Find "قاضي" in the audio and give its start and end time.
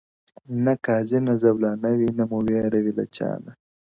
0.85-1.19